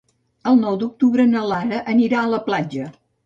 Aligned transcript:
El 0.51 0.55
nou 0.61 0.77
d'octubre 0.83 1.25
na 1.35 1.43
Lara 1.53 1.83
anirà 1.95 2.23
a 2.25 2.33
la 2.35 2.43
platja. 2.49 2.89